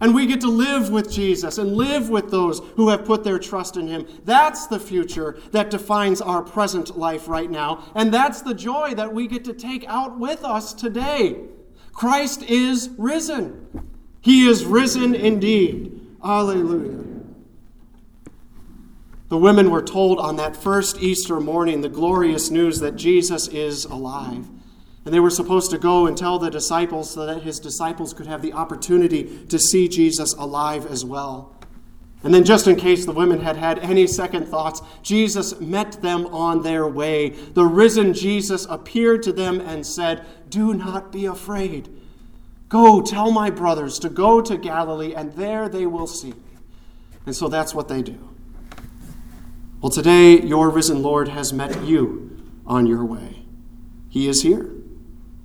And 0.00 0.14
we 0.16 0.26
get 0.26 0.40
to 0.40 0.48
live 0.48 0.90
with 0.90 1.12
Jesus 1.12 1.58
and 1.58 1.76
live 1.76 2.08
with 2.08 2.30
those 2.30 2.60
who 2.74 2.88
have 2.88 3.04
put 3.04 3.22
their 3.22 3.38
trust 3.38 3.76
in 3.76 3.86
Him. 3.86 4.06
That's 4.24 4.66
the 4.66 4.80
future 4.80 5.38
that 5.52 5.70
defines 5.70 6.20
our 6.20 6.42
present 6.42 6.98
life 6.98 7.28
right 7.28 7.48
now. 7.48 7.84
And 7.94 8.12
that's 8.12 8.42
the 8.42 8.54
joy 8.54 8.94
that 8.94 9.12
we 9.12 9.28
get 9.28 9.44
to 9.44 9.52
take 9.52 9.84
out 9.86 10.18
with 10.18 10.44
us 10.44 10.72
today. 10.72 11.42
Christ 11.92 12.42
is 12.42 12.90
risen. 12.96 13.86
He 14.20 14.46
is 14.46 14.64
risen 14.64 15.14
indeed. 15.14 16.00
Alleluia. 16.24 17.04
The 19.28 19.38
women 19.38 19.70
were 19.70 19.82
told 19.82 20.18
on 20.18 20.36
that 20.36 20.56
first 20.56 21.00
Easter 21.02 21.40
morning 21.40 21.80
the 21.80 21.88
glorious 21.88 22.50
news 22.50 22.80
that 22.80 22.96
Jesus 22.96 23.48
is 23.48 23.86
alive. 23.86 24.46
And 25.04 25.12
they 25.12 25.20
were 25.20 25.30
supposed 25.30 25.70
to 25.70 25.78
go 25.78 26.06
and 26.06 26.16
tell 26.16 26.38
the 26.38 26.50
disciples 26.50 27.10
so 27.10 27.26
that 27.26 27.42
his 27.42 27.58
disciples 27.58 28.12
could 28.12 28.26
have 28.26 28.42
the 28.42 28.52
opportunity 28.52 29.44
to 29.46 29.58
see 29.58 29.88
Jesus 29.88 30.34
alive 30.34 30.86
as 30.86 31.04
well. 31.04 31.56
And 32.24 32.32
then, 32.32 32.44
just 32.44 32.68
in 32.68 32.76
case 32.76 33.04
the 33.04 33.12
women 33.12 33.40
had 33.40 33.56
had 33.56 33.80
any 33.80 34.06
second 34.06 34.46
thoughts, 34.46 34.80
Jesus 35.02 35.58
met 35.60 36.00
them 36.02 36.26
on 36.26 36.62
their 36.62 36.86
way. 36.86 37.30
The 37.30 37.64
risen 37.64 38.14
Jesus 38.14 38.64
appeared 38.70 39.24
to 39.24 39.32
them 39.32 39.60
and 39.60 39.84
said, 39.84 40.24
Do 40.48 40.72
not 40.72 41.10
be 41.10 41.26
afraid. 41.26 41.88
Go 42.68 43.02
tell 43.02 43.32
my 43.32 43.50
brothers 43.50 43.98
to 43.98 44.08
go 44.08 44.40
to 44.40 44.56
Galilee, 44.56 45.14
and 45.14 45.32
there 45.34 45.68
they 45.68 45.84
will 45.84 46.06
see 46.06 46.30
me. 46.30 46.58
And 47.26 47.34
so 47.34 47.48
that's 47.48 47.74
what 47.74 47.88
they 47.88 48.02
do. 48.02 48.30
Well, 49.80 49.90
today, 49.90 50.40
your 50.40 50.70
risen 50.70 51.02
Lord 51.02 51.28
has 51.28 51.52
met 51.52 51.84
you 51.84 52.40
on 52.66 52.86
your 52.86 53.04
way. 53.04 53.44
He 54.08 54.28
is 54.28 54.42
here. 54.42 54.71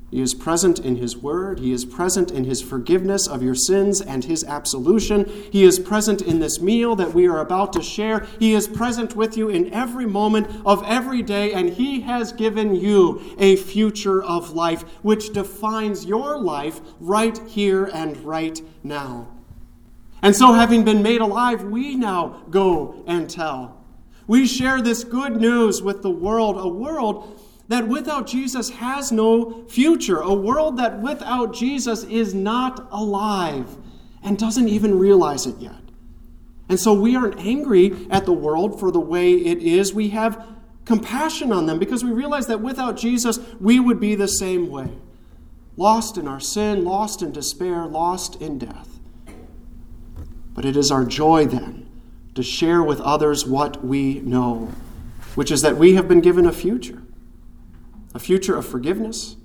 He 0.09 0.21
is 0.21 0.33
present 0.33 0.79
in 0.79 0.95
His 0.95 1.17
Word. 1.17 1.59
He 1.59 1.73
is 1.73 1.83
present 1.83 2.31
in 2.31 2.45
His 2.45 2.61
forgiveness 2.61 3.27
of 3.27 3.43
your 3.43 3.55
sins 3.55 3.99
and 3.99 4.23
His 4.23 4.43
absolution. 4.45 5.25
He 5.51 5.63
is 5.63 5.79
present 5.79 6.21
in 6.21 6.39
this 6.39 6.61
meal 6.61 6.95
that 6.95 7.13
we 7.13 7.27
are 7.27 7.41
about 7.41 7.73
to 7.73 7.81
share. 7.81 8.25
He 8.39 8.53
is 8.53 8.69
present 8.69 9.17
with 9.17 9.35
you 9.35 9.49
in 9.49 9.73
every 9.73 10.05
moment 10.05 10.47
of 10.65 10.81
every 10.85 11.21
day, 11.21 11.51
and 11.51 11.69
He 11.69 12.01
has 12.01 12.31
given 12.31 12.73
you 12.73 13.21
a 13.37 13.57
future 13.57 14.23
of 14.23 14.51
life 14.51 14.83
which 15.01 15.33
defines 15.33 16.05
your 16.05 16.39
life 16.39 16.79
right 17.01 17.37
here 17.45 17.85
and 17.85 18.15
right 18.23 18.61
now. 18.83 19.27
And 20.21 20.33
so, 20.35 20.53
having 20.53 20.85
been 20.85 21.03
made 21.03 21.19
alive, 21.19 21.65
we 21.65 21.95
now 21.95 22.43
go 22.49 23.03
and 23.07 23.29
tell. 23.29 23.77
We 24.25 24.45
share 24.45 24.81
this 24.81 25.05
good 25.05 25.39
news 25.39 25.81
with 25.81 26.01
the 26.01 26.09
world, 26.09 26.57
a 26.57 26.67
world 26.67 27.36
that 27.67 27.87
without 27.87 28.27
Jesus 28.27 28.69
has 28.69 29.11
no 29.11 29.65
future, 29.67 30.19
a 30.19 30.33
world 30.33 30.77
that 30.77 30.99
without 30.99 31.53
Jesus 31.53 32.03
is 32.03 32.33
not 32.33 32.87
alive 32.91 33.75
and 34.23 34.37
doesn't 34.37 34.69
even 34.69 34.97
realize 34.97 35.45
it 35.45 35.57
yet. 35.59 35.73
And 36.69 36.79
so 36.79 36.93
we 36.93 37.15
aren't 37.15 37.39
angry 37.39 38.07
at 38.09 38.25
the 38.25 38.33
world 38.33 38.79
for 38.79 38.91
the 38.91 38.99
way 38.99 39.33
it 39.33 39.59
is. 39.59 39.93
We 39.93 40.09
have 40.09 40.45
compassion 40.85 41.51
on 41.51 41.65
them 41.65 41.79
because 41.79 42.03
we 42.03 42.11
realize 42.11 42.47
that 42.47 42.61
without 42.61 42.97
Jesus, 42.97 43.39
we 43.59 43.79
would 43.79 43.99
be 43.99 44.15
the 44.15 44.27
same 44.27 44.69
way 44.69 44.89
lost 45.77 46.17
in 46.17 46.27
our 46.27 46.39
sin, 46.39 46.83
lost 46.83 47.21
in 47.21 47.31
despair, 47.31 47.85
lost 47.85 48.41
in 48.41 48.57
death. 48.57 48.99
But 50.55 50.65
it 50.65 50.75
is 50.75 50.91
our 50.91 51.05
joy 51.05 51.45
then 51.45 51.87
to 52.33 52.41
share 52.41 52.81
with 52.81 52.99
others 53.01 53.45
what 53.45 53.85
we 53.85 54.21
know, 54.21 54.71
which 55.35 55.51
is 55.51 55.61
that 55.61 55.77
we 55.77 55.93
have 55.93 56.07
been 56.07 56.19
given 56.19 56.47
a 56.47 56.51
future 56.51 57.03
a 58.17 58.19
future 58.19 58.55
of 58.55 58.65
forgiveness, 58.65 59.35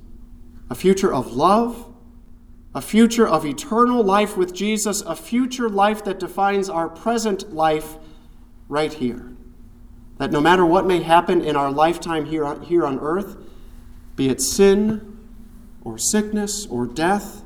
a 0.71 0.75
future 0.75 1.13
of 1.13 1.37
love, 1.37 1.93
a 2.75 2.81
future 2.81 3.29
of 3.29 3.45
eternal 3.45 4.03
life 4.03 4.35
with 4.35 4.55
Jesus, 4.55 5.03
a 5.03 5.15
future 5.15 5.69
life 5.69 6.03
that 6.05 6.19
defines 6.19 6.71
our 6.71 6.89
present 6.89 7.53
life 7.53 7.97
right 8.71 8.95
here. 8.95 9.31
That 10.17 10.33
no 10.33 10.41
matter 10.41 10.65
what 10.65 10.87
may 10.87 11.03
happen 11.03 11.43
in 11.43 11.55
our 11.55 11.71
lifetime 11.71 12.25
here 12.25 12.47
on, 12.47 12.63
here 12.63 12.87
on 12.87 12.99
earth, 13.01 13.37
be 14.17 14.31
it 14.31 14.41
sin 14.41 15.19
or 15.85 15.99
sickness 15.99 16.65
or 16.65 16.87
death, 16.87 17.43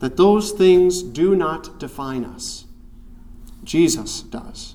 that 0.00 0.18
those 0.18 0.52
things 0.52 1.02
do 1.02 1.34
not 1.34 1.78
define 1.78 2.26
us. 2.26 2.66
Jesus 3.64 4.20
does. 4.20 4.74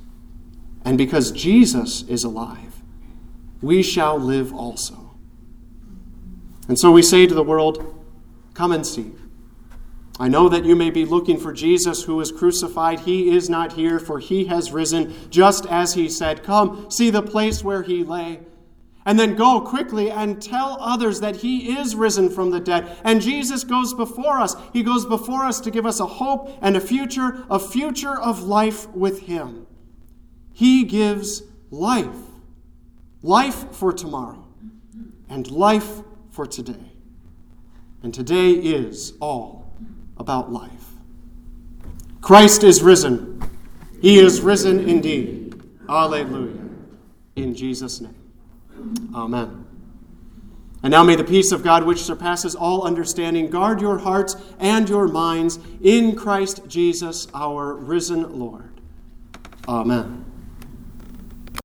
And 0.83 0.97
because 0.97 1.31
Jesus 1.31 2.01
is 2.07 2.23
alive, 2.23 2.81
we 3.61 3.83
shall 3.83 4.17
live 4.17 4.51
also. 4.51 5.00
And 6.67 6.79
so 6.79 6.91
we 6.91 7.01
say 7.01 7.25
to 7.25 7.33
the 7.33 7.43
world, 7.43 7.97
Come 8.53 8.71
and 8.71 8.85
see. 8.85 9.13
I 10.19 10.27
know 10.27 10.49
that 10.49 10.65
you 10.65 10.75
may 10.75 10.91
be 10.91 11.05
looking 11.05 11.39
for 11.39 11.51
Jesus 11.51 12.03
who 12.03 12.17
was 12.17 12.31
crucified. 12.31 13.01
He 13.01 13.35
is 13.35 13.49
not 13.49 13.73
here, 13.73 13.97
for 13.97 14.19
he 14.19 14.45
has 14.45 14.71
risen, 14.71 15.15
just 15.31 15.65
as 15.65 15.93
he 15.95 16.09
said. 16.09 16.43
Come, 16.43 16.91
see 16.91 17.09
the 17.09 17.23
place 17.23 17.63
where 17.63 17.81
he 17.81 18.03
lay. 18.03 18.41
And 19.03 19.19
then 19.19 19.35
go 19.35 19.61
quickly 19.61 20.11
and 20.11 20.39
tell 20.39 20.77
others 20.79 21.21
that 21.21 21.37
he 21.37 21.75
is 21.75 21.95
risen 21.95 22.29
from 22.29 22.51
the 22.51 22.59
dead. 22.59 22.95
And 23.03 23.19
Jesus 23.19 23.63
goes 23.63 23.95
before 23.95 24.39
us. 24.39 24.55
He 24.73 24.83
goes 24.83 25.07
before 25.07 25.43
us 25.43 25.59
to 25.61 25.71
give 25.71 25.87
us 25.87 25.99
a 25.99 26.05
hope 26.05 26.55
and 26.61 26.77
a 26.77 26.81
future, 26.81 27.43
a 27.49 27.57
future 27.57 28.19
of 28.19 28.43
life 28.43 28.87
with 28.89 29.21
him. 29.21 29.65
He 30.53 30.83
gives 30.83 31.41
life, 31.71 32.15
life 33.23 33.71
for 33.71 33.91
tomorrow, 33.91 34.45
and 35.27 35.49
life 35.49 36.03
for 36.31 36.45
today. 36.45 36.91
And 38.03 38.13
today 38.13 38.51
is 38.51 39.13
all 39.19 39.73
about 40.17 40.51
life. 40.51 40.71
Christ 42.21 42.63
is 42.63 42.81
risen. 42.81 43.41
He 44.01 44.17
is 44.17 44.41
risen 44.41 44.89
indeed. 44.89 45.61
Alleluia. 45.87 46.57
In 47.35 47.53
Jesus' 47.53 48.01
name. 48.01 48.15
Amen. 49.13 49.65
And 50.83 50.91
now 50.91 51.03
may 51.03 51.15
the 51.15 51.23
peace 51.23 51.51
of 51.51 51.63
God, 51.63 51.83
which 51.83 52.01
surpasses 52.01 52.55
all 52.55 52.83
understanding, 52.83 53.49
guard 53.49 53.81
your 53.81 53.99
hearts 53.99 54.35
and 54.59 54.89
your 54.89 55.07
minds 55.07 55.59
in 55.81 56.15
Christ 56.15 56.61
Jesus, 56.67 57.27
our 57.35 57.75
risen 57.75 58.39
Lord. 58.39 58.81
Amen. 59.67 60.30